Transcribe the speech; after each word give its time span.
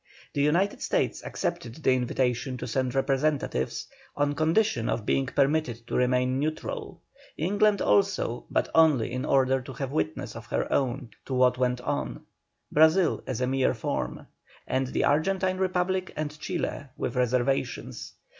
The 0.33 0.41
United 0.41 0.81
States 0.81 1.23
accepted 1.23 1.75
the 1.75 1.91
invitation 1.91 2.57
to 2.57 2.65
send 2.65 2.95
representatives, 2.95 3.85
on 4.17 4.33
condition 4.33 4.89
of 4.89 5.05
being 5.05 5.27
permitted 5.27 5.85
to 5.85 5.95
remain 5.95 6.39
neutral; 6.39 6.99
England 7.37 7.83
also, 7.83 8.45
but 8.49 8.67
only 8.73 9.11
in 9.11 9.25
order 9.25 9.61
to 9.61 9.73
have 9.73 9.91
witnesses 9.91 10.35
of 10.35 10.47
her 10.47 10.73
own 10.73 11.11
to 11.25 11.35
what 11.35 11.59
went 11.59 11.81
on; 11.81 12.23
Brazil 12.71 13.21
as 13.27 13.41
a 13.41 13.45
mere 13.45 13.75
form; 13.75 14.25
and 14.65 14.87
the 14.87 15.03
Argentine 15.03 15.59
Republic 15.59 16.11
and 16.17 16.39
Chile, 16.39 16.85
with 16.97 17.15
reservations. 17.15 18.13